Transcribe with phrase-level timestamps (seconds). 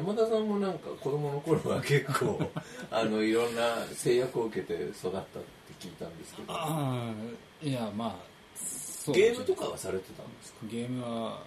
[0.00, 2.40] 山田さんもなんか子供の頃は結構
[2.90, 5.38] あのいろんな制約を受けて育ったって
[5.80, 6.52] 聞いたんですけど。
[6.52, 8.14] ああいやまあ
[8.56, 10.58] そうゲームとかはされてたんですか？
[10.70, 11.42] ゲームは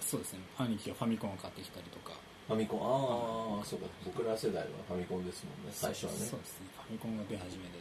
[0.00, 0.40] そうですね。
[0.58, 2.12] 兄貴がファミコンを買ってきたりとか。
[2.48, 2.80] ファミコン？
[3.58, 3.86] ああそうか。
[4.04, 6.18] 僕ら世代はファミコンですもんね最初はね。
[6.18, 6.66] そうですね。
[6.76, 7.78] ファミコンが出始めで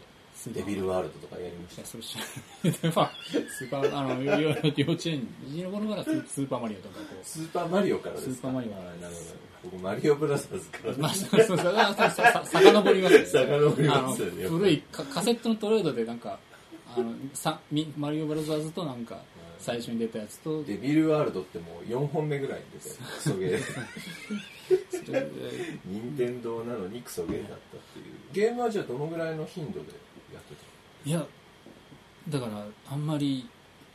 [0.53, 1.85] デビルワールドとかやりました。
[1.85, 3.11] それ知らなまあ
[3.57, 4.63] スーパーあの幼幼稚
[5.05, 7.25] 園時の頃からスーパーマリオとかこう。
[7.25, 8.35] スーパーマリオからですか？
[8.35, 10.93] スーパーマリオあーなるほど僕マリオブラザーズから。
[10.97, 13.25] まあ、そうそうそう、あそうそうさ遡りますよね。
[13.25, 16.39] 遡りますよね古いカカセットのトレードでなんか、
[16.95, 19.19] あの、さみマリオブラザーズとなんか、
[19.59, 23.61] 最初に出たやつと、デビルワールドってもう4本目ぐらいに出てクソゲー
[25.05, 25.29] それで
[25.85, 29.85] 任天堂なのにクソゲーだったっていうゲームはじゃあどのぐらいの頻度で
[31.05, 31.25] いや、
[32.29, 33.49] だから、あんまり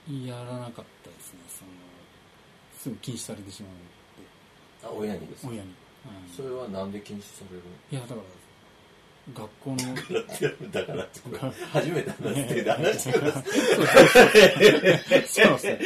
[0.09, 1.41] やらなかったですね。
[1.49, 1.71] その、
[2.79, 3.73] すぐ禁止されてしまう
[4.89, 5.63] あ親にですので、か？
[5.63, 5.75] 親に。
[6.37, 8.21] それはなんで禁止されるいや、だから、
[9.35, 11.39] 学校の、のだからってこれ
[11.73, 13.43] 初めて話してる話してください
[15.27, 15.81] そうですね。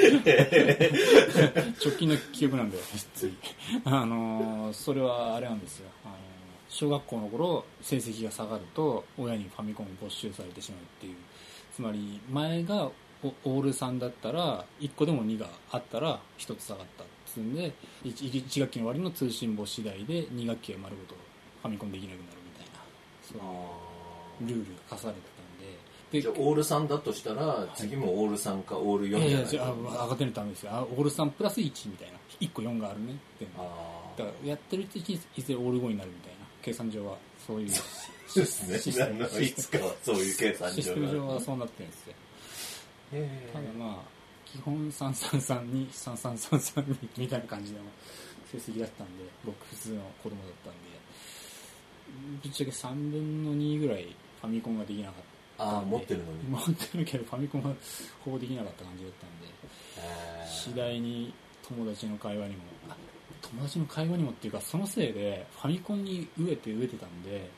[1.83, 2.79] 直近の記憶なんで、
[3.15, 3.35] つい。
[3.85, 5.89] あのー、それはあれなんですよ。
[6.05, 6.30] あのー
[6.71, 11.17] 小学校の頃、成績が下がると、親にファミコンを没収されてしまうっていう。
[11.75, 12.91] つまり、前が
[13.23, 17.73] オオール3だったら、1個でも2があったら、1つ下がったっつうんで、
[18.05, 21.15] 1, 1学期の終わりの通信簿次第で、2学期は丸ごと
[21.63, 22.81] ファミコンできなくなるみたいな、
[23.23, 25.79] そういうルールが課されてたんで、
[26.13, 30.73] でじゃあオール3だとしたら次もオール3かオール4いやいや、じゃないじゃあ、上がってるとダメですよ。
[30.73, 32.19] あオール3プラス1みたいな。
[32.41, 33.47] 1個4があるねって。
[33.59, 36.40] あだから、やってるうちにいずれオール5になるみたいな。
[36.63, 37.17] 計算上は、
[37.47, 37.71] そういう。
[38.31, 38.77] そうですね
[39.45, 42.15] いつかはそういう計算シス上テム上がはそうなってるんですよ。
[43.13, 43.97] へただまあ、
[44.47, 47.79] 基本333に3333にみたいな感じの
[48.53, 50.79] 成績だったんで、僕普通の子供だったんで、
[52.43, 54.05] ぶっちゃけ3分の2ぐらい
[54.41, 55.15] ファミコンができなかっ
[55.59, 55.65] た。
[55.65, 57.75] ああ持ってるのに持ってるけど、ファミコンは
[58.25, 59.51] ほぼできなかった感じだったんで。
[60.47, 61.33] 次第に
[61.67, 62.97] 友達の会話にもあ
[63.43, 67.51] 友達の会話にもっていうかそのせいでファミコンに飢えて飢えてたんで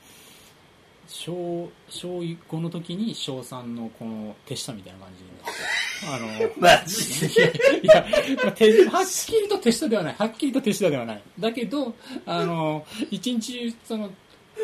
[1.08, 5.62] 小小5の時に小3のこの手下みたいな感じになって
[6.06, 6.26] あの
[6.58, 7.80] マジで？
[7.82, 8.04] いや、
[8.42, 10.14] まあ手はっきりと手下ではない。
[10.18, 11.22] はっきりと手下ではない。
[11.38, 11.94] だけど、
[12.26, 14.10] あの、一日、その、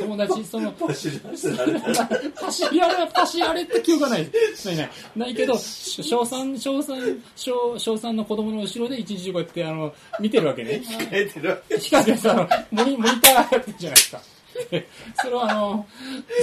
[0.00, 2.06] 友達、その、パシュ出してられたら
[2.36, 4.30] パシやれ、って記憶がない。
[4.64, 4.90] ないない。
[5.16, 6.96] ないけど、し小三、小三、
[7.34, 10.82] 小、小三の子供の後ろで一日こうやって、あの、見てるわけね。
[10.84, 14.20] 書いてるわけ光ってさ、あの、モニ、モニターやってるじゃないですか。
[14.70, 15.86] で それはあの、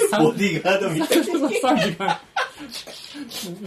[0.10, 2.20] 三ボディーガードみたいなそう3時間、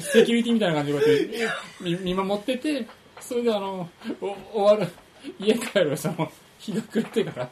[0.00, 1.48] セキュリティみたいな感じでこうやって
[1.80, 2.86] 見見守ってて、
[3.20, 3.88] それであの、
[4.20, 4.92] お終わる、
[5.38, 7.50] 家帰る、その、日が暮れてから、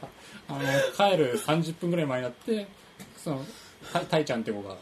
[0.49, 0.59] あの、
[0.95, 2.67] 帰る30分ぐらい前になって、
[3.17, 3.45] その、
[3.91, 4.75] たたいちゃんって子が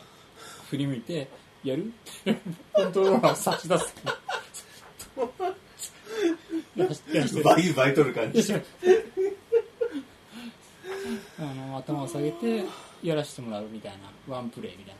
[0.69, 1.27] 振り向いて、
[1.63, 1.85] やる？
[1.85, 1.89] っ
[2.23, 2.35] て
[2.71, 3.93] コントローラーを差し出す。
[7.43, 8.53] バイバイ取る感じ。
[11.37, 12.63] あの頭を下げて
[13.03, 13.91] やらせてもらうみたい
[14.27, 14.99] なワンプレイみたいな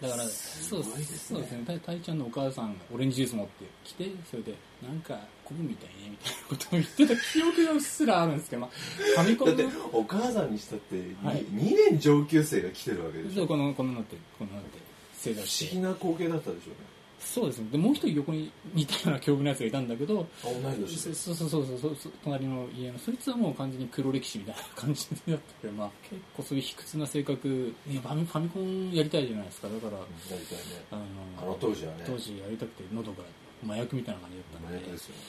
[0.00, 1.64] だからそうですね。
[1.66, 4.54] たたいちゃんのお母さんがオレンジジュース持ってきてそれで
[4.86, 8.70] なんか昆布みたいねみたいなことを言ってた記憶がうっすらあるんですけど、まあ、
[9.22, 11.44] ファミコだってお母さんにしたってはい。
[11.44, 13.36] 2, 年上級生が来てるわけでしょ。
[13.36, 14.78] そうこのこのなってこのなって
[15.14, 16.76] 正座不して思議な光景だったでしょうね
[17.18, 17.68] そうですね。
[17.70, 21.14] でもう一人横に似たような境遇のやつがいたんだけどあ同い年で。
[21.14, 22.98] そうそうそうそうそうそう隣の家の。
[22.98, 29.68] そいつはもう完全に黒歴史みたいな感じだったけど、まあ、結構そういう卑屈な性格、ね、ファミファミコンやりたいじゃないですか。
[29.68, 30.84] だから、やりたいね。
[30.90, 31.02] あの
[31.42, 32.04] あの当時はね。
[32.06, 33.18] 当時やりたくて喉が
[33.64, 34.76] 麻薬みたいな感じだったんで。
[34.76, 35.22] 麻薬ですよね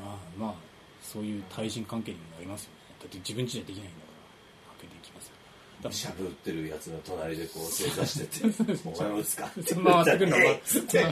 [0.00, 0.54] まあまあ
[1.02, 2.96] そういう対人関係にもなりますよね。
[3.00, 4.12] だって自分家ではできないんだか
[4.72, 5.34] らかけていきますよ。
[5.36, 5.43] だ
[5.92, 8.46] しゃぶってるやつの隣でこう正座してて
[8.84, 11.02] 「お前もですか?」回ってくるのえっつって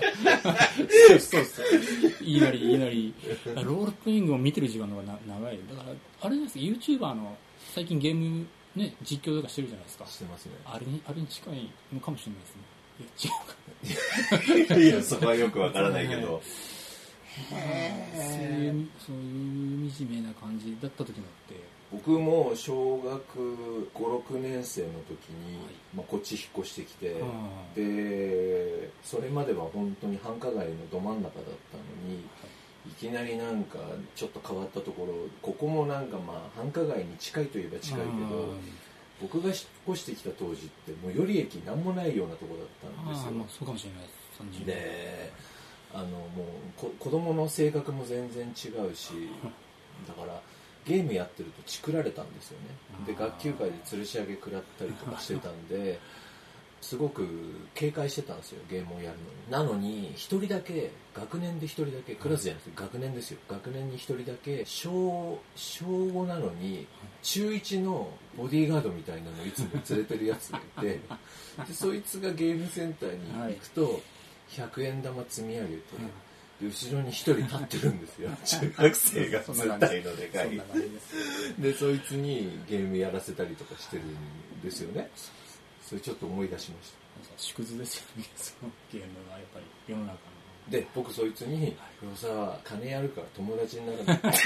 [1.21, 2.25] そうそう。
[2.25, 3.15] いいなり、いいなり。
[3.47, 5.59] ロールプレイングを見てる時間の方がな長い。
[5.71, 7.37] だから、あれです、YouTuber の
[7.75, 10.07] 最近ゲームね、実況とかしてるじゃないですか。
[10.07, 12.63] してますねあれに、あれに近いのかもしれないですね。
[13.01, 14.77] いや、違うか。
[14.81, 16.41] いやそこはよくわからないけど
[17.45, 21.61] そういう、そういう惨めな感じだった時もあって、
[21.93, 25.75] 僕も小学56年生の時に、はい。
[25.97, 32.21] まあ、こっち引っ越してきて、あでそれまでは本当に繁華街のど真ん中だったのに
[32.89, 32.91] い。
[32.99, 33.79] きなりなんか
[34.17, 35.13] ちょっと変わったところ
[35.43, 38.55] ここもなんかまあ繁華街に近いといえば近いけど
[39.21, 39.57] 僕が引っ
[39.91, 43.27] 越してきた当時って最寄り駅なんもないようなとこだったんですよ。
[43.27, 44.23] ああまあそうかもしれないです。
[44.63, 45.33] 30で
[45.95, 46.27] あのもう
[46.77, 48.51] こ子供の性格も全然違
[48.91, 49.13] うし
[50.09, 50.41] だから
[50.85, 52.67] ゲームやってるとチクられたんですよね。
[53.07, 55.99] で学級会で吊るし上げ食らったりとかしてたんで
[56.81, 57.27] すごく
[57.75, 59.19] 警戒してたんですよゲームをやる
[59.57, 59.69] のに。
[59.69, 63.39] なのに一人だけ学年で一人だけクラスじゃなくて学年ですよ。
[63.49, 66.87] 学年に一人だけ小小5なのに
[67.23, 71.01] 中1のボディーガードみたいなのをいつも連れてるやつがいて
[71.69, 74.03] でそいつがゲームセンターに行くと
[74.51, 75.79] 100円玉積み上げて、で
[76.67, 78.31] 後ろに一人立ってるんですよ。
[78.45, 79.43] 中学生が。
[79.49, 80.61] のでかい。
[81.59, 85.11] でそいつにゲームやらせたりとかしてるんですよね。
[85.85, 86.93] それちょっと思い出しまし
[87.37, 88.25] 縮図ですよね。
[88.37, 90.19] そのゲームはやっぱり世の中の。
[90.19, 90.33] た
[90.71, 94.39] で僕そいつに「黒沢金やるから友達にならない」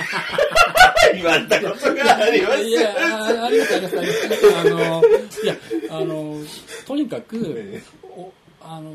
[1.15, 2.63] 言われたことがあります。
[2.63, 4.57] いや、あありがとうございます。
[4.57, 5.03] あの、
[5.45, 5.57] いや、
[5.91, 6.45] あの、
[6.87, 7.83] とにかく、
[8.69, 8.93] あの、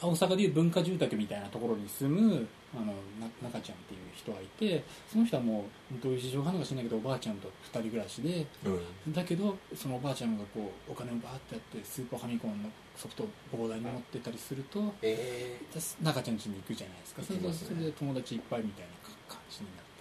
[0.00, 2.86] 大阪でいう文化住宅みたいなところに住む、あの、
[3.20, 9.12] な中ちゃんっていう人がいて、その人はもう、どういう事情があるのか知らないけど、おばあちゃんと二人暮らしで、うん。
[9.12, 17.22] だけど、そのおばあちゃんがこう、お金をバーってやって、スーパーファミコンのソフトを膨大に持ってたりすると、えで中ちゃん家に行くじゃないですか。
[17.22, 17.52] ね。
[17.52, 18.92] それで友達いっぱいみたいな
[19.28, 19.91] 感じになって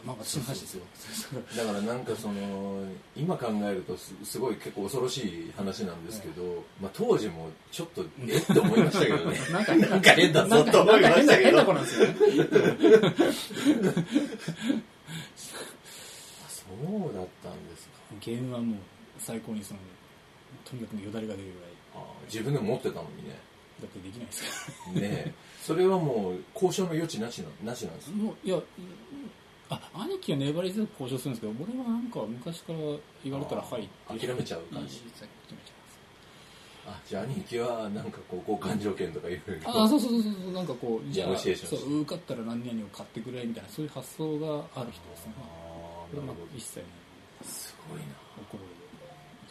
[0.00, 0.82] るとか、まあ私の話ですよ。
[1.52, 2.84] ー だからなんかその
[3.16, 9.38] 今考えるとすすごい結構恐ろしい話なんですけど、まあ、当時もちょっとえって思いましたけどね。
[9.52, 11.44] なんかなんか変だぞと思いましたけど。
[11.44, 12.14] 変な子なんですよね。
[16.48, 18.00] そうだったんですか。
[18.20, 18.78] ゲームはもう
[19.18, 19.80] 最高にその、
[20.64, 21.70] とにかくよだれが出るぐらい、
[22.26, 23.50] 自分でも持ってたのにね。
[23.80, 25.32] だってできないですかねえ。
[25.62, 28.16] それはもう交渉の余地なしななしなんですら。
[28.16, 28.62] もう、いや、うん
[29.70, 32.78] あ、兄貴は粘り強く交渉するんですけど、俺はなんか昔から
[33.24, 33.88] 言われたらはいっ
[34.18, 35.00] て諦めちゃう感じ。
[36.86, 39.62] あじゃあ兄貴はなんかこう交換条件とかいうふうに。
[39.66, 45.34] あ、そうそうそうそう、なんかこう、じゃあ、そう、受かったら何々を買ってくれみたいな、そういう発想がある人ですね。
[45.38, 45.42] あ
[46.10, 46.80] あーなるほ一切
[47.44, 48.06] すごいな。
[48.50, 48.64] 怒る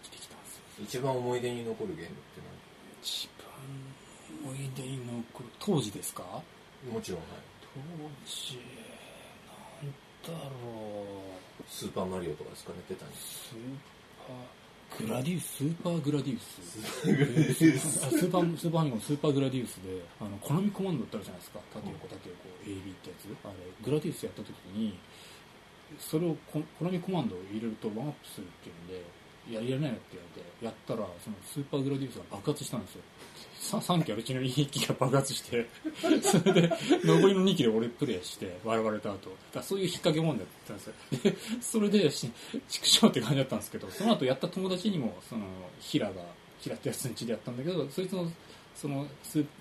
[0.03, 0.63] 生きてきたんですよ。
[0.83, 2.41] 一番思い出に残るゲームって
[3.01, 3.47] 一番
[4.43, 6.23] 思い出に残る、当時ですか？
[6.83, 7.29] 何もちろんはい。
[7.61, 7.79] 当
[8.25, 8.59] 時
[10.27, 10.39] だろ
[11.59, 11.63] う。
[11.69, 12.79] スーパーマリオとかですかね。
[12.89, 13.55] 出たんですス。
[13.55, 13.57] ー
[14.97, 16.61] パーグラディウススーパーグラディウス。
[16.61, 18.05] スーパーグラディウス。
[18.05, 21.59] あスーパースーパーファミコンスーパーグラディウスであのコナミコマンドってあるじゃないですか。
[21.73, 23.27] 縦横縦横 AB ってやつ。
[23.45, 23.53] あれ
[23.85, 24.97] グラディウスやった時に
[25.97, 29.03] それをココナミコマンドを入れるとワンアップするっていうんで
[29.49, 33.01] いや、やれないよって言われて、やったら、そのスーパーグラディウスが爆発したんですよ。
[33.59, 35.67] 3機あるうちの1機が爆発して、
[36.21, 36.71] それで、
[37.03, 39.35] 残りの2機で俺プレイして、笑われた後。
[39.53, 40.93] だそういう引っ掛け問題だったんですよ。
[41.31, 42.31] で、それで、し
[42.69, 45.45] 畜生って感じだったんですけど、その後やった友達にも、その、
[45.79, 46.21] ヒラが、
[46.59, 48.31] ヒラってやつの家でやったんだけど、そいつの、
[48.75, 49.07] その、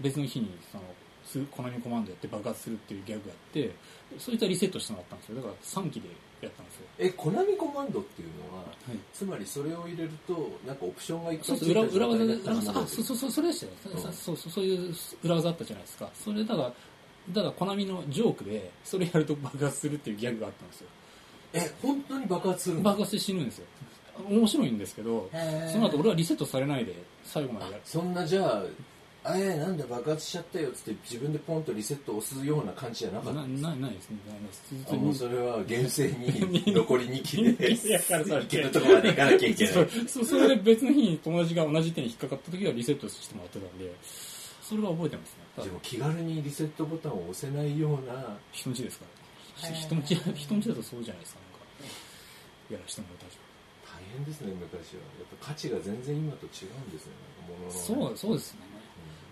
[0.01, 0.85] 別の日に、その、
[1.29, 3.71] スコナミコマンドやって爆発するっていうギャグがあって、
[4.19, 5.37] そいつはリセットしてもらったんですよ。
[5.37, 6.09] だから3機で
[6.41, 6.87] やったんですよ。
[6.99, 8.99] えコナミコマンドっていうのははい。
[9.13, 11.83] つまりそれを入れるとなんかオプションがいっぱそいうつであ
[12.87, 14.13] そうそうそうそれでしたよ、うん。
[14.13, 16.11] そうそうそういう裏技あったじゃないですか。
[16.15, 16.73] それだから
[17.33, 20.87] だからコナミのジョークでそれやると爆発するっていうギャグがあったんですよ。
[21.53, 23.67] え本当に爆発する爆発して死ぬんですよ。
[24.29, 25.31] 面白いんですけど
[25.71, 27.83] その後俺はリセットされないで最後までやる。
[27.85, 28.65] そんなじゃあ
[29.31, 33.41] あえなんで爆発しちゃったよっつって自分でポンとリセット押すような感じじゃなかった。
[33.43, 34.17] なないないですね。
[34.27, 39.75] ないですあもうそれは厳正に 残り2期でいやだからそれ行けるとこまで行かなきゃいけない。
[40.09, 43.93] そうそれで別の日に友達が同じ手に引っかかった時はリセットしてもらってたんで
[44.63, 45.65] それは覚えてますね。
[45.65, 48.39] でも気軽にリセットボタンを押せないような。
[48.53, 49.05] 人んちですか
[49.63, 49.75] ら、へー。
[49.75, 51.41] 人んち人んちだとそうじゃないですか。
[51.81, 51.95] なんか
[52.75, 53.33] やらせてもらったり
[53.85, 55.03] 大変ですね昔は。
[55.19, 57.13] やっぱ価値が全然今と違うんですね。
[57.49, 58.78] なんか物のそうそうですね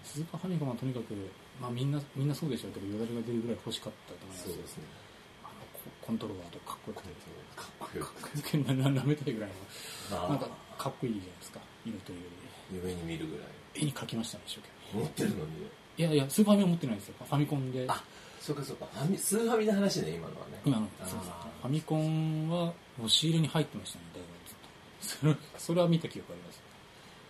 [0.06, 1.12] スーパーファミコンはとにかく、
[1.60, 4.48] まあ、みんなみんなそうでしょうけどよだれが出るぐらい欲しかったと思います。
[4.48, 4.84] そうですね。
[5.42, 7.10] あのココントローラーとかかっこよくて。
[7.58, 10.24] かっこよくかっこよくななめたいぐらいの。
[10.24, 10.28] あ。
[10.30, 10.48] なんか
[10.78, 11.60] かっこいいじゃないですか。
[11.84, 12.24] 色というよ
[12.72, 13.46] 夢に見るぐらい。
[13.74, 15.68] り絵に描きましたね一生懸持ってるのに。
[15.98, 17.14] いやいやスーパーファミは持ってないんですよ。
[17.18, 17.84] ファミコンで。
[17.88, 18.02] あ
[18.40, 18.86] そうかそうか。
[18.92, 20.60] ファミスーファミの話ね今のはね。
[20.64, 21.20] 今のそうそう
[21.62, 24.28] ファミコンは押し入れに入ってましたねだいぶ。
[24.48, 26.60] ずっとそれそれは見た記憶あります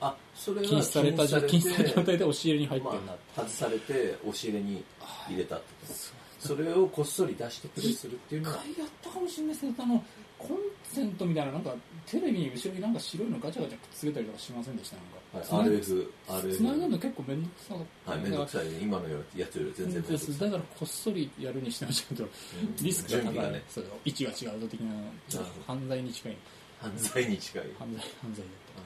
[0.01, 4.85] あそれは禁止されたじゃ禁止された状態でで押し入れに入ってるなまあ、外されて押し入れに
[5.27, 6.27] 入れたってこと。
[6.39, 8.57] それをこっそり出してプレイするっていうのは。
[8.59, 10.05] 一回やったかもしれないですけどあの
[10.39, 11.75] コンセントみたいななんか
[12.07, 14.97] テレビに後ろになんか白いのガチャガチャくっつけたりとかしませんでした？
[15.39, 16.57] なんか、はい、RF、RF。
[16.57, 18.11] つなげるの結構面倒くさかった。
[18.13, 18.79] はい、めんどくさいね。
[18.83, 20.39] 今のやつより全然めんどくさい。
[20.39, 22.85] だからこっそりやるにしてましたけど、うん。
[22.85, 23.53] リスクが高い。
[23.53, 23.63] ね。
[23.69, 24.95] そう位置が違うぞ的な
[25.67, 26.37] 犯罪に近い。
[26.81, 27.63] 犯罪に近い。
[27.79, 28.86] 犯罪犯罪だっあー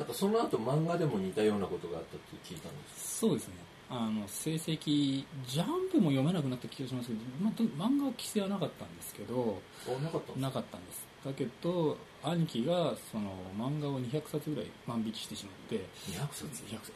[0.00, 3.20] なんかその後漫画でも似たようなことがあったって聞いたんです。
[3.20, 3.54] たそうですね。
[3.90, 11.06] あの成績ジャンプも読めなくなった気がしますけど、ま漫画は規制はなかったんですけどあなかったなかったんです。
[11.22, 16.92] だけど兄貴がその漫画を200冊ぐらい万引きしてしまって200冊？200冊。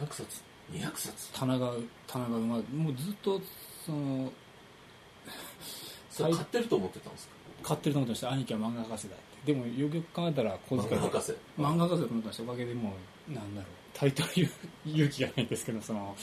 [0.00, 1.32] 200冊？200冊？
[1.32, 1.74] 棚が
[2.08, 3.40] 棚が埋まもうずっと
[3.86, 4.32] その
[6.10, 7.34] それ買ってると思ってたんですか？
[7.62, 8.32] 買ってると思ってました。
[8.32, 11.00] 兄貴は漫画博士だってでもよくよく考えたら小遣い。
[11.00, 12.94] 漫画博士漫画博士だと思ってましたおかげでも
[13.28, 13.70] うなんだろう。
[13.94, 14.48] タイトル
[14.86, 16.16] 勇気がないんですけどその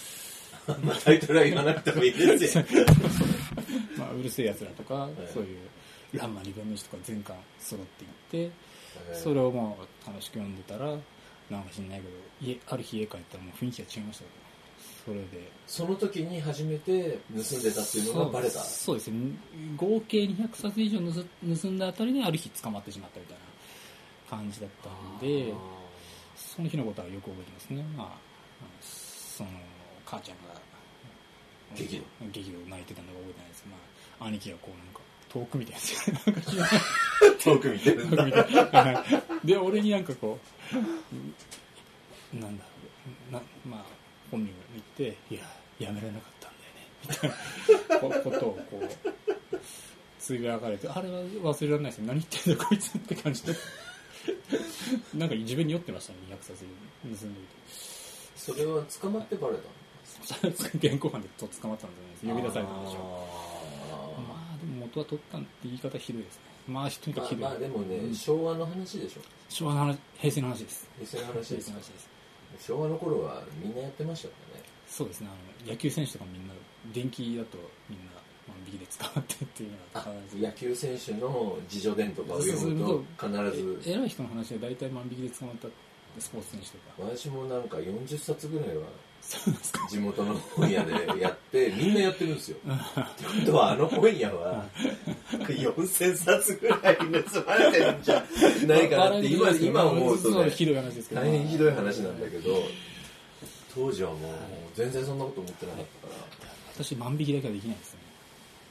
[0.83, 2.65] まあタイトルは言わなくてもいいですよ。
[3.97, 5.59] まあ、うるせえやつらとか、いそういう
[6.13, 8.09] 「ランマ二分の1」とか全巻揃っていっ
[8.49, 8.53] て、
[9.09, 10.97] えーそれをもう楽しく読んでたら
[11.49, 12.09] なんか知んないけど
[12.41, 14.29] 家ある日家帰ったらもう雰囲気が違いましたよ
[15.07, 15.49] それで。
[15.65, 18.59] その時に初めて盗んでたっていうのがバレた？
[18.59, 19.31] そうですね。
[19.77, 21.23] 合計200冊以上盗
[21.61, 25.53] 盗んだあたりである日捕まってしまったみたいな感じだったんで
[26.35, 27.83] その日のことはよく覚えてますね。
[27.95, 28.17] まあ
[28.81, 29.49] その
[30.05, 30.59] 母ちゃんが
[31.73, 32.03] 激怒？
[32.33, 33.63] 激怒泣いてたのが覚えてないです。
[33.71, 33.77] ま
[34.19, 34.99] あ兄貴がこうなんか
[35.29, 36.17] 遠く見てるんですよ。
[37.55, 39.05] 遠く見てるんだ。
[39.45, 40.37] で俺になんかこ
[40.73, 42.69] うなんだろ
[43.29, 43.33] う。
[43.33, 43.85] なまあ
[44.31, 45.41] 本人が言って「いや
[45.79, 49.57] やめられなかったんだよね」みたいなこことをこう
[50.19, 52.05] つぶやかれてあれは忘れられないですよ。
[52.07, 53.53] 何言ってんだこいつって感じで。
[55.15, 57.87] なんか自分に酔ってましたね200冊盗んでいて。
[58.35, 60.49] それは捕まってバレたの？
[60.49, 62.25] 現行犯でと捕まったんじゃないです。
[62.27, 63.01] 呼び出されたんでしょう。
[63.01, 66.41] あまあでも元は取ったんって言い方ひどいですね。
[66.67, 68.15] まあとにーかくひどい、まあまあでもね、うん。
[68.15, 69.21] 昭和の話でしょ。
[69.47, 70.89] 昭和の話平成の話です。
[70.97, 72.16] 平成の話平です成の話です
[72.59, 74.63] 昭和の頃はみんなやってましたからね。
[74.87, 75.27] そうですね。
[75.29, 76.53] あの野球選手とかみんな
[76.93, 77.57] 電気だと
[77.89, 78.11] みんな
[78.47, 80.43] 万引きで捕まってっていうのがあ必ず。
[80.43, 83.81] 野球選手の自助伝とかを読むと必ず。
[83.89, 85.67] え偉い人の話は大体万引きで捕まった
[86.19, 87.11] スポーツ選手とか。
[87.15, 88.83] 私もなんか40冊ぐらいは
[89.89, 92.57] 地元の本屋でやってみんなやってるんですよ。
[92.65, 94.65] ってことはあの本屋は
[95.53, 97.05] 4000冊ぐらい盗
[97.45, 98.23] まれてるんじゃ
[98.67, 100.33] ないかなって今今思うとね。
[100.33, 101.21] そうひどい話ですけど。
[101.21, 102.63] 大変ひどい話なんだけど
[103.73, 104.31] 当時はもう
[104.75, 106.19] 全然そんなこと思ってなかったから。
[106.83, 107.99] 私万引きだけはできないですね。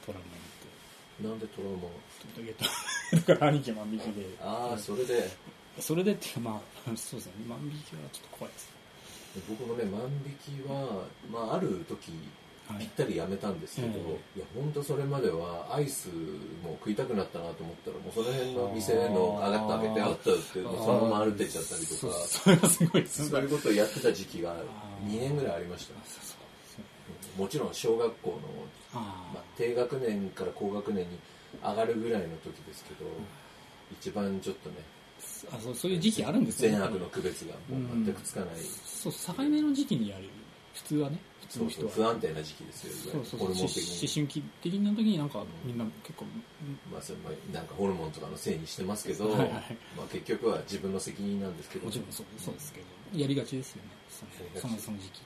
[0.05, 1.89] トラウマになんでトラウマ
[3.27, 4.25] だから兄貴は万引きで。
[4.41, 5.29] ああそれで。
[5.79, 6.61] それでっていうかまあ
[6.95, 7.33] そうですね。
[7.47, 8.69] 万引きはちょっと怖いです。
[9.47, 12.19] 僕もね万引きは、まあ、ある時はい
[12.79, 13.91] ぴったりやめたんですけど、え
[14.37, 16.09] いや本当それまではアイス
[16.63, 22.13] も食いたくなったなと思ったらもうその辺の店の上がった開けてあったってそのまま歩いてっちゃったりとか。
[22.27, 23.45] それはすごいそうい。
[23.45, 25.93] うことをやってた時期があー2年ぐらいありました
[27.37, 28.37] もちろん小学校の、
[28.93, 31.19] あまあ、低学年から高学年に
[31.63, 33.05] 上がるぐらいの時ですけど、
[33.91, 34.75] 一番ちょっとね
[35.51, 38.49] あそうそういう時期あるんですよ善悪の区別がもう全くつかない、
[38.85, 40.23] そう境目の時期にやる。
[40.73, 41.17] 普通はね。
[41.17, 41.91] 普通その人は。
[41.91, 43.65] 不安定な時期ですよいわゆそうそうそう。
[43.65, 43.67] 思
[44.13, 46.25] 春期的な時になんかみんな結構
[46.91, 49.49] まあ、それまあなんかホルモンとかのせいにしてますけど、はいはい。
[49.95, 51.85] まあ、結局は自分の責任なんですけど。
[51.85, 53.19] もちろんそうそうですけど。
[53.19, 53.89] やりがちですよね
[54.55, 55.21] そのその時期。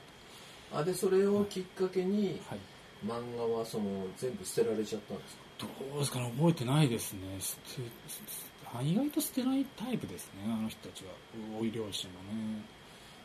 [0.72, 2.58] あでそれをきっかけにはい。
[3.04, 5.66] 漫画はその全部捨てられちゃったんですか？
[5.90, 7.20] どうですかね覚えてないですね。
[8.80, 11.10] 意外と捨てないタイプですねあの人たちは。
[11.60, 12.62] おい両親がね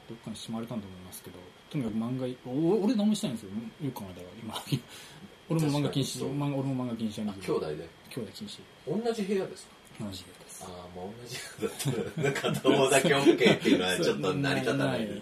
[0.07, 1.37] どっかにしまれたんだと思いますけど
[1.69, 3.51] とにかく漫画お俺何もしてないんですよ。
[3.85, 4.55] よく考えたら今。
[5.49, 7.89] 俺も漫画禁止俺も漫画禁止兄弟で？
[8.09, 8.59] 兄弟禁止。
[9.05, 9.71] 同じ部屋ですか？
[10.05, 10.63] 同じです。
[10.63, 11.37] ああまあ同じ
[12.17, 15.21] 部屋だったら片方だけ OK っていうのはちょっと成り立たない。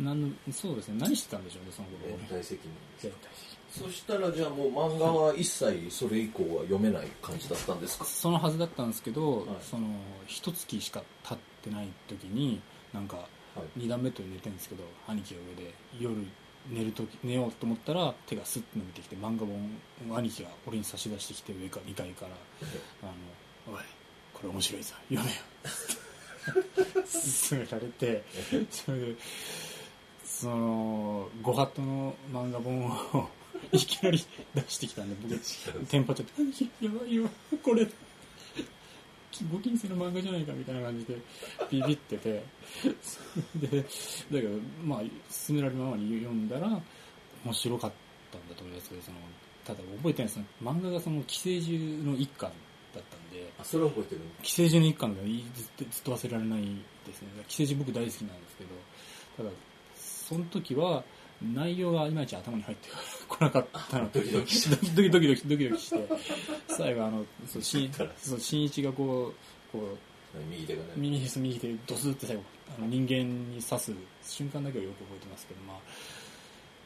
[0.00, 0.94] なんのそうですね。
[0.98, 2.16] 何してたんでしょうねその頃。
[2.30, 2.60] 連帯責
[3.02, 3.12] 任
[3.70, 8.04] そしたらじゃあもう漫画は一切それ以降は読めない感じだったんですか？
[8.04, 9.46] そのはずだったんですけど、はい。
[9.62, 9.86] その
[10.26, 12.60] 一月しか経ってない時に
[12.94, 13.26] なんかはい
[13.78, 16.14] 2段ベッドで寝てるんですけど兄貴が上で夜
[16.70, 22.32] 寝る時寝ようと思ったら手がスッと伸びてきて漫画本を兄貴が俺に差し出してきて上から2階から
[23.02, 23.06] 「あ
[23.70, 23.82] のおい
[24.34, 25.36] これ面白いぞ読めよ」
[27.50, 28.24] 勧められて
[28.70, 29.16] それで
[30.24, 33.28] そのご法度の漫画本を
[33.72, 34.24] いきなり
[34.54, 37.28] 出してきたんで僕テンパっちゃって兄貴やばいよ
[37.62, 37.86] これ
[39.46, 41.16] ご金星の漫画じゃないかみたいな感じで
[41.70, 42.42] ビビってて。
[43.56, 43.86] でだ
[44.30, 44.98] けどまあ
[45.46, 46.80] 勧められるままに読んだら
[47.44, 47.92] 面白かっ
[48.30, 49.18] たんだと思いますけどその
[49.64, 52.50] ただ覚えてないです漫画がその寄生獣の一巻
[52.94, 53.50] だったんで。
[53.58, 56.62] あそれは覚えてる寄生獣の一巻がいずっとずっと忘れられない
[57.06, 57.28] ですね。
[57.48, 58.70] 寄生獣僕大好きなんですけど
[59.36, 59.50] ただ
[59.94, 61.04] その時は
[61.42, 62.88] 内容がいまいち頭に入って
[63.28, 66.08] こなかったのドキドキしドキドキドキドキドキドキして
[66.68, 69.32] 最後あのそう新ったらそう新一がこ
[69.72, 69.96] うこ
[70.50, 70.88] 右手がね。
[70.96, 72.42] 右手右手ドスって最後
[72.76, 73.92] あの人間に刺す
[74.22, 75.78] 瞬間だけはよく覚えてますけどまあ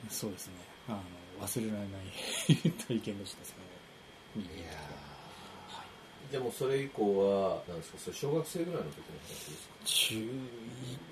[0.09, 0.54] そうですね。
[0.88, 3.62] あの忘れられない 体験でしたその
[6.32, 7.04] でもそれ以降
[7.52, 7.98] はなんですか？
[7.98, 9.74] それ小学生ぐらいの時の話ですか？
[9.84, 10.14] 中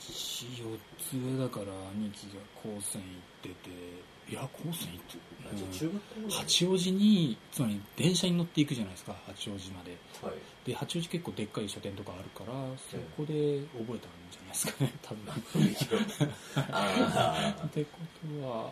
[0.01, 4.11] 14つ上だから兄貴が高専行ってて。
[4.31, 5.19] いや高専行って
[5.51, 5.65] あじ？
[5.65, 6.39] ゃあ中学校ぐらい。
[6.39, 9.97] 八王子につまり電車に乗っていくじゃないですか八王子まで。
[10.23, 10.35] はい。
[10.65, 15.27] で八王子結構でっかい書店とかあるからそこで覚えたんじゃないですかね 多分。
[16.71, 17.91] あ あってこ
[18.41, 18.71] とは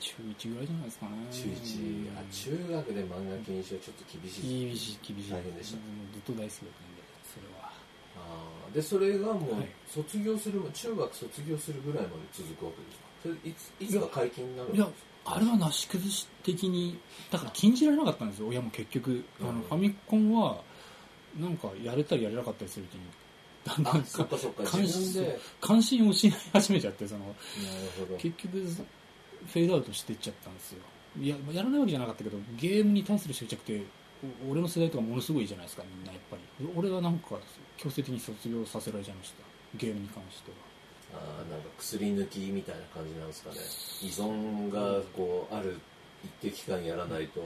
[0.00, 1.12] 中1ぐらいじゃないですかね。
[1.32, 4.66] 中1あ中学で漫画禁止はちょっと厳しい。
[4.68, 5.30] 厳しい厳しい。
[5.32, 5.78] 大変でした。
[5.78, 7.72] うんずっと大好きだったんでそれは。
[8.18, 8.74] あー。
[8.74, 9.68] でそれがもうはい。
[9.88, 13.07] 卒業する、中学卒業するぐらいまで続くわけですか？
[13.22, 14.88] それいついつか解禁になるんいや
[15.24, 16.98] あれはなし崩し的に
[17.30, 19.24] だから禁じられなかったんですよ親も結局。
[19.40, 20.60] あの、うんファミコンは
[21.38, 23.00] なんかやれたりやれなかったりするうちに
[23.64, 24.64] だんだんあそっかそっか。
[24.64, 25.28] 関自分で。
[25.28, 27.24] なる関心を失い始めちゃってその。
[27.24, 28.16] ほど。
[28.16, 30.78] 結局フェードアウトしていっちゃったんですよ。
[31.20, 33.82] いややらないわけじゃなかったけどゲームに対する執着って
[34.46, 36.68] お俺の世代とかものすごいじゃないですかみんなやっぱり。
[36.74, 37.36] 俺はなんか
[37.76, 39.42] 強制的に卒業させられちゃいました。
[39.76, 40.67] ゲームに関しては
[41.14, 43.56] あーなんか薬抜きみたいな感じなんですかね。
[44.02, 45.78] 依存がこうある
[46.24, 47.40] 一定期間やらないと。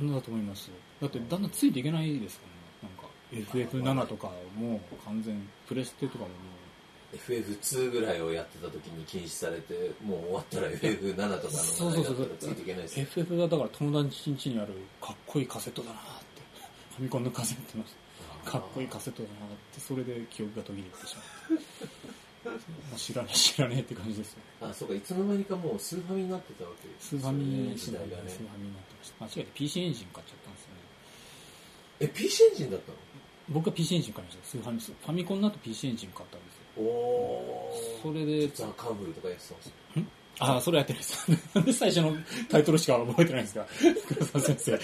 [0.00, 0.70] だと思います。
[1.00, 3.46] だってだんだんついていけないですからね。
[3.52, 6.34] なんか FF7 とかもう完全プレステとかもも
[7.14, 16.02] FF2 ぐらいをやってた時に禁止されてもう終わったら FF7 とかのそうそうそうついていけないです FF がだから友達ん家にあるかっこいいカセットだなっ
[16.34, 16.42] て。
[16.96, 17.84] ファミコンのカセットの
[18.44, 19.38] かっこいいカセットだなっ
[19.74, 22.15] てそれで記憶が途切れてしまってもう
[22.96, 24.38] 知らねえ知らねえって感じですよ。
[24.60, 28.22] あそうかいつの間にかもうスーファミになってたわけですスーファミ時代がね。
[28.28, 29.24] スーファミになってました。
[29.24, 30.80] 間違えて PC エンジン買っちゃったんですよね。
[32.00, 32.98] え PC エンジンだったの？
[33.48, 34.46] 僕は PC エンジン買いました。
[34.46, 36.82] スーファミファミコンの後 PC エンジン買ったんですよ。
[36.82, 37.72] おお
[38.02, 38.48] それで。
[38.48, 39.72] ザ・カンブルとかやってたんですよ
[40.38, 41.30] ああ、それやってるんです。
[41.54, 42.14] なんで最初の
[42.50, 43.66] タイトルしか覚えてないんですか
[44.06, 44.78] 黒沢先生。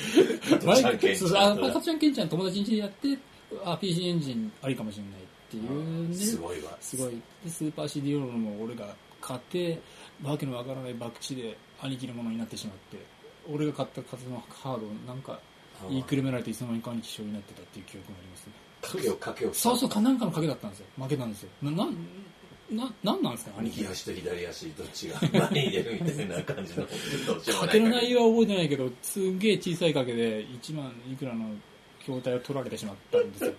[0.59, 1.55] 加トちゃんケンちゃ
[1.93, 3.19] んケンちゃん友達ん家でやって、
[3.63, 5.13] あ、PC エンジンありかもしれない
[5.57, 7.21] っていうんで、すごいわすごい。
[7.45, 9.79] で、スーパー CD ロールも俺が買って、
[10.23, 12.99] わけのわからない博打で兄貴のものになってしまって、
[13.51, 15.39] 俺が買った数のカードをなんか
[15.89, 18.53] 言いくるめられていつの間にか兄貴賞になってたっていう記憶がありますね。
[18.83, 20.87] 賭けを賭けをそうそう、かなんかの賭けだったんですよ。
[20.97, 21.49] 負けたんですよ。
[21.63, 21.87] な、な、
[22.71, 23.93] な、なんなんですか兄貴右。
[23.93, 31.47] 足と左足どっちが前に出るみたいな感じの賭けの内容は覚えてないけど、すんげえ小さい賭けで1万いくらの
[32.05, 33.53] 筐体を取られてしまったんですよ。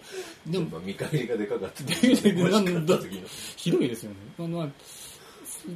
[0.45, 4.17] で でも、も見返りがでかかったでででもしかった時のひどいですよね。
[4.37, 4.69] まあまあ、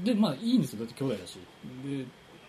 [0.03, 0.80] で、まあいいんですよ。
[0.80, 1.39] だって兄弟だし。
[1.86, 2.06] で、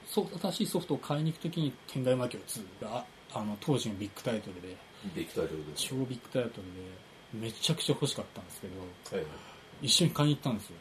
[0.06, 4.76] そう新しいソフトを買いに行くときに、天外魔境2が、あの、当時のビッグタイトルで、
[5.14, 8.80] ビッグタイトルです超ビッグタイトルで、めちゃくちゃ欲しかったんですけど、
[9.16, 9.48] はいはい
[9.80, 10.76] 一緒に買いに行ったんですよ。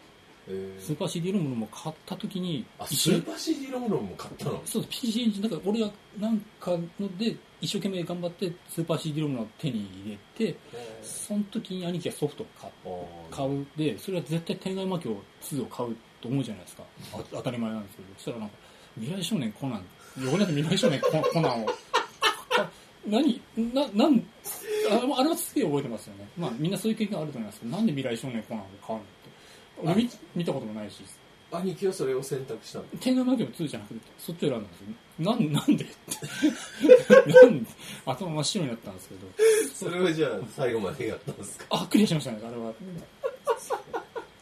[0.49, 4.61] えスーパー CD ロムも買ったときにあ、スーパー CD ロムロムも買ったの？
[4.65, 10.55] そうです PC エンジンだから俺がなんかので一生懸命頑張ってスーパー CD ロムを手に入れて
[11.01, 12.47] その時に兄貴がソフトを
[13.31, 13.65] 買買う。
[13.75, 16.83] でそれは絶対天外魔境2を買うと思うじゃないですか。
[17.13, 18.07] あ当たり前なんですけど。
[18.15, 18.55] そしたらなんか
[18.99, 19.85] 未来少年コナン。
[20.23, 21.69] 横にあって未来少年ココナンを。
[22.57, 22.69] あ
[23.07, 23.41] 何
[23.73, 24.23] ななん
[24.89, 26.27] あれはすげえ覚えてますよね。
[26.37, 29.05] まあみんなそういう経験あると思いますけどなんで未来少年コナンを買うの？
[29.83, 31.01] 俺見見たこともないし。
[31.49, 32.85] 兄貴はそれを選択したの？
[32.99, 34.87] 天外魔境2じゃなくてそっちを選んだんですよ。
[35.19, 37.31] なん なんでって。
[37.33, 37.69] なんで？
[38.05, 39.27] 頭真っ白になったんですけど。
[39.73, 41.65] それをじゃあ最後までやったんですか？
[41.69, 42.39] あクリアしましたね。
[42.45, 42.73] あれは。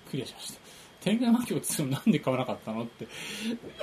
[0.09, 0.59] クリアしました。
[1.01, 3.07] 天外魔境2をなんで買わなかったのって。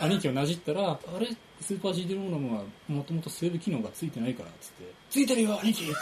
[0.00, 1.28] 兄貴をなじったらあれ？
[1.60, 4.92] スーパー GD ローナムはもともとセーブ機能がついてないからっつって。
[5.10, 5.92] ついてるよ兄貴って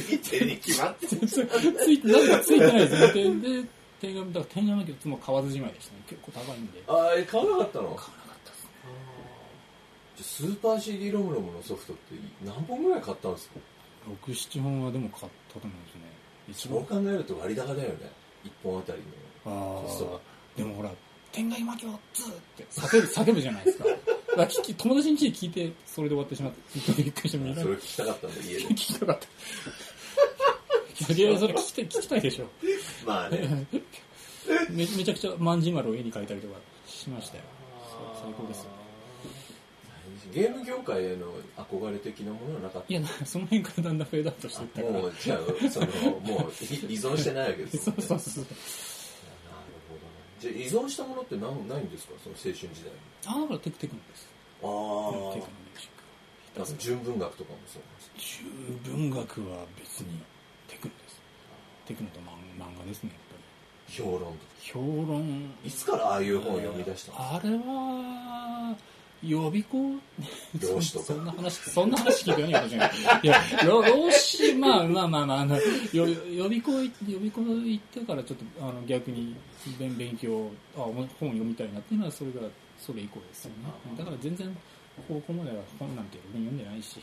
[0.00, 1.42] ついてるに決まってるつつ
[1.92, 3.68] いてなんかついてないですよでで
[4.00, 6.02] 天外だから天外魔境2も買わずじまいでしたね。
[6.08, 6.82] 結構高いんで。
[6.88, 7.84] あえ買わなかったの？
[7.94, 8.70] 買わなかったですね。
[10.16, 13.54] じゃあスーパー CD ロムロムのソフトって何本ぐらい買ったんですか
[14.26, 16.00] ？67本はでも買ったと思うんですね。
[16.48, 18.10] 一そう番考えると割高だよね。
[18.44, 18.98] 1本あたり
[19.46, 20.16] のあコストが。
[20.16, 20.20] あ
[20.56, 20.90] でもほら
[21.30, 21.96] 天外魔境2っ
[22.56, 23.84] て叫ぶ叫ぶじゃないですか
[24.36, 28.64] だ聞き友達に聞いてそれで終わってしまってびっくりしてみんなそれ聞きたかったんだ家で。
[28.64, 29.26] 聞きたかった。
[31.12, 32.46] いやそれ聞きたい聞きたいでしょ。
[33.06, 33.66] まあね。
[34.70, 36.54] めめちゃくちゃ万字丸を絵に描いたりとか
[36.86, 37.44] しましたよ。
[37.90, 38.62] そう最高です。
[38.62, 38.70] よ
[40.32, 45.00] ゲーム業界への憧れ的なものはなかっいやなその辺からだんだんフェードアウトしていったたから。
[45.00, 48.02] もうじゃあそのもう依存してないわけですそよね。
[48.02, 48.44] うそうそう。
[48.44, 49.01] なるほどね
[50.42, 52.14] じゃあ依存したものって何ないんですか？
[52.18, 52.98] その青春時代に。
[53.26, 54.26] あだからテクテクノです。
[54.58, 60.18] あテクノあミュージックなんか純文学とかもそうなんです中文学は別に
[60.66, 61.22] テクノです。
[61.84, 63.42] っていくのと漫漫画ですねやっぱ
[63.92, 65.54] 評論評論。
[65.64, 68.76] いつからああいう本を読み出したのあれは
[69.22, 69.78] 予備校
[70.90, 72.90] そんな話そんな話聞いてないかもしれない。
[73.22, 75.58] いや老老子まあまあまあまああの
[75.92, 79.36] 予予備校行予備校行ってからちょっとあの逆に
[79.78, 82.40] 勉勉強あ本読みたいなっていうのはそれが
[82.78, 83.96] それ以降ですよね。
[83.96, 84.56] だから全然
[85.06, 87.00] 高校までは本なんて読んでないし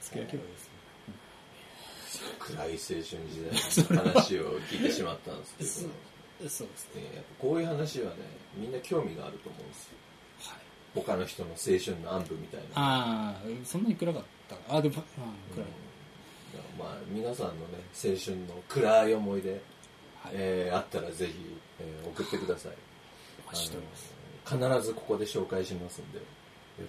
[0.00, 0.70] 付き合いけばです
[2.38, 5.90] 暗い青春時代の話を聞いてしまったんですけど。
[6.48, 6.68] そう。
[6.68, 7.02] ですね。
[7.02, 8.16] ねやっぱこういう話はね
[8.56, 9.96] みんな興味があると思うんですよ。
[9.96, 10.01] はい
[10.94, 12.66] 他の人の青春の暗部みたいな。
[12.74, 14.76] ああそんなに暗かった。
[14.76, 15.02] あでもあ
[15.54, 16.78] 暗い、うん。
[16.78, 17.58] まあ皆さんのね
[17.94, 19.60] 青春の暗い思い出、はい。
[20.34, 21.34] えーあったらぜひ、
[21.80, 22.72] えー送ってください。
[24.44, 26.24] 必ずここで紹介しますんでよ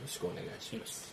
[0.01, 1.11] ろしくお願いします